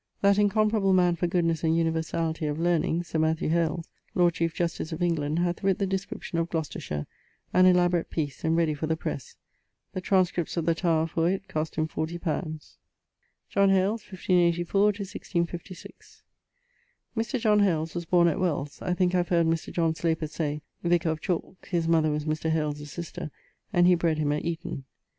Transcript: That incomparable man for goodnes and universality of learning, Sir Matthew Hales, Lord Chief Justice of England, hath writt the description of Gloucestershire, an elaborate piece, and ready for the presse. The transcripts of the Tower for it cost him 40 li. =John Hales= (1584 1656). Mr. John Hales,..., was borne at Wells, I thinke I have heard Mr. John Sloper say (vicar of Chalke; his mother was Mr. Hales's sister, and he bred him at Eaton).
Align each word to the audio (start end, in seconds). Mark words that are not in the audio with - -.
That 0.21 0.39
incomparable 0.39 0.93
man 0.93 1.15
for 1.15 1.27
goodnes 1.27 1.63
and 1.63 1.77
universality 1.77 2.47
of 2.47 2.57
learning, 2.57 3.03
Sir 3.03 3.19
Matthew 3.19 3.49
Hales, 3.49 3.87
Lord 4.15 4.33
Chief 4.33 4.51
Justice 4.51 4.91
of 4.91 4.99
England, 5.03 5.37
hath 5.37 5.61
writt 5.61 5.77
the 5.77 5.85
description 5.85 6.39
of 6.39 6.49
Gloucestershire, 6.49 7.05
an 7.53 7.67
elaborate 7.67 8.09
piece, 8.09 8.43
and 8.43 8.57
ready 8.57 8.73
for 8.73 8.87
the 8.87 8.97
presse. 8.97 9.35
The 9.93 10.01
transcripts 10.01 10.57
of 10.57 10.65
the 10.65 10.73
Tower 10.73 11.05
for 11.05 11.29
it 11.29 11.47
cost 11.47 11.75
him 11.75 11.85
40 11.87 12.13
li. 12.13 12.59
=John 13.47 13.69
Hales= 13.69 14.01
(1584 14.01 14.81
1656). 14.85 16.23
Mr. 17.15 17.39
John 17.39 17.59
Hales,..., 17.59 17.93
was 17.93 18.05
borne 18.05 18.27
at 18.27 18.39
Wells, 18.39 18.81
I 18.81 18.95
thinke 18.95 19.13
I 19.13 19.17
have 19.19 19.29
heard 19.29 19.45
Mr. 19.45 19.71
John 19.71 19.93
Sloper 19.93 20.25
say 20.25 20.63
(vicar 20.81 21.11
of 21.11 21.21
Chalke; 21.21 21.67
his 21.67 21.87
mother 21.87 22.09
was 22.09 22.25
Mr. 22.25 22.49
Hales's 22.49 22.91
sister, 22.91 23.29
and 23.71 23.85
he 23.85 23.93
bred 23.93 24.17
him 24.17 24.31
at 24.31 24.43
Eaton). 24.43 24.85